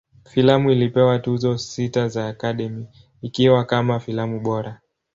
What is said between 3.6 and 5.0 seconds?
kama filamu bora.